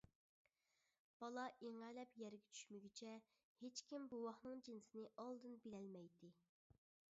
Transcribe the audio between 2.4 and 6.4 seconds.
چۈشمىگۈچە، ھېچكىم بوۋاقنىڭ جىنسىنى ئالدىن بىلەلمەيتتى.